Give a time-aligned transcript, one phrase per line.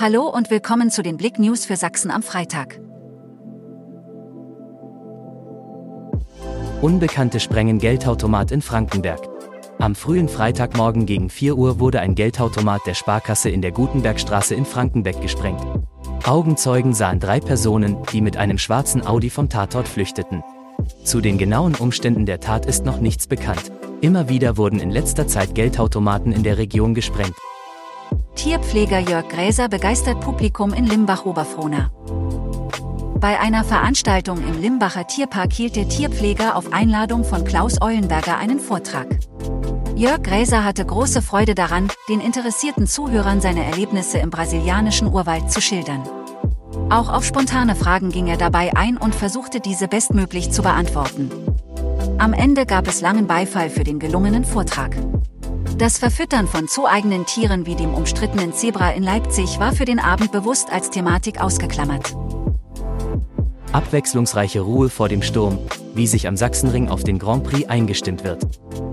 [0.00, 2.78] Hallo und willkommen zu den Blick News für Sachsen am Freitag.
[6.80, 9.18] Unbekannte sprengen Geldautomat in Frankenberg.
[9.80, 14.66] Am frühen Freitagmorgen gegen 4 Uhr wurde ein Geldautomat der Sparkasse in der Gutenbergstraße in
[14.66, 15.66] Frankenberg gesprengt.
[16.24, 20.44] Augenzeugen sahen drei Personen, die mit einem schwarzen Audi vom Tatort flüchteten.
[21.02, 23.72] Zu den genauen Umständen der Tat ist noch nichts bekannt.
[24.00, 27.34] Immer wieder wurden in letzter Zeit Geldautomaten in der Region gesprengt.
[28.38, 31.90] Tierpfleger Jörg Gräser begeistert Publikum in Limbach-Oberfrohna.
[33.16, 38.60] Bei einer Veranstaltung im Limbacher Tierpark hielt der Tierpfleger auf Einladung von Klaus Eulenberger einen
[38.60, 39.08] Vortrag.
[39.96, 45.60] Jörg Gräser hatte große Freude daran, den interessierten Zuhörern seine Erlebnisse im brasilianischen Urwald zu
[45.60, 46.04] schildern.
[46.90, 51.28] Auch auf spontane Fragen ging er dabei ein und versuchte diese bestmöglich zu beantworten.
[52.18, 54.96] Am Ende gab es langen Beifall für den gelungenen Vortrag.
[55.78, 60.32] Das Verfüttern von zooeigenen Tieren wie dem umstrittenen Zebra in Leipzig war für den Abend
[60.32, 62.16] bewusst als Thematik ausgeklammert.
[63.70, 65.60] Abwechslungsreiche Ruhe vor dem Sturm,
[65.94, 68.44] wie sich am Sachsenring auf den Grand Prix eingestimmt wird.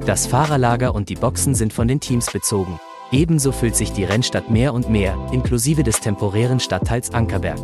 [0.05, 2.79] Das Fahrerlager und die Boxen sind von den Teams bezogen.
[3.11, 7.59] Ebenso füllt sich die Rennstadt mehr und mehr, inklusive des temporären Stadtteils Ankerberg.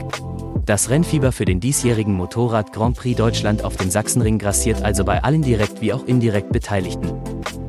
[0.66, 5.23] Das Rennfieber für den diesjährigen Motorrad Grand Prix Deutschland auf dem Sachsenring grassiert also bei
[5.23, 7.11] allen direkt wie auch indirekt Beteiligten.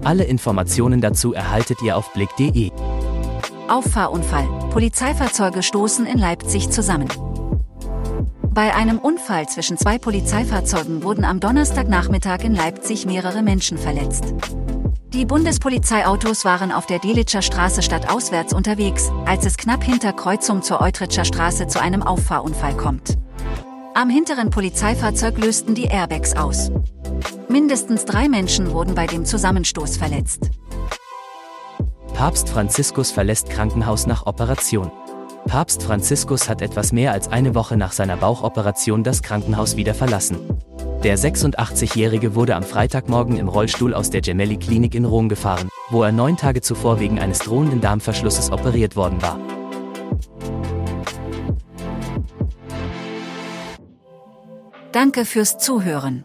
[0.04, 2.70] Alle Informationen dazu erhaltet ihr auf blick.de.
[3.68, 4.48] Auffahrunfall.
[4.70, 7.08] Polizeifahrzeuge stoßen in Leipzig zusammen.
[8.50, 14.24] Bei einem Unfall zwischen zwei Polizeifahrzeugen wurden am Donnerstagnachmittag in Leipzig mehrere Menschen verletzt.
[15.12, 20.80] Die Bundespolizeiautos waren auf der Delitscher Straße stadtauswärts unterwegs, als es knapp hinter Kreuzung zur
[20.80, 23.18] Eutritscher Straße zu einem Auffahrunfall kommt.
[23.94, 26.70] Am hinteren Polizeifahrzeug lösten die Airbags aus.
[27.52, 30.48] Mindestens drei Menschen wurden bei dem Zusammenstoß verletzt.
[32.14, 34.90] Papst Franziskus verlässt Krankenhaus nach Operation.
[35.44, 40.38] Papst Franziskus hat etwas mehr als eine Woche nach seiner Bauchoperation das Krankenhaus wieder verlassen.
[41.04, 46.12] Der 86-Jährige wurde am Freitagmorgen im Rollstuhl aus der Gemelli-Klinik in Rom gefahren, wo er
[46.12, 49.38] neun Tage zuvor wegen eines drohenden Darmverschlusses operiert worden war.
[54.92, 56.24] Danke fürs Zuhören.